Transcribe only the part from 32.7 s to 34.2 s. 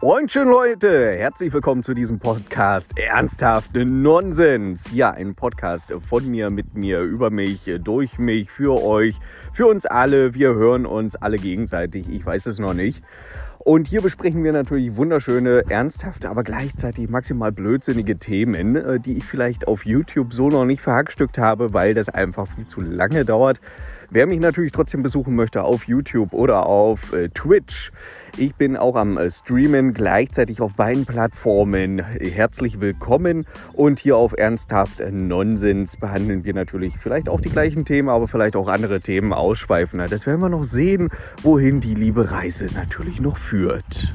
willkommen und hier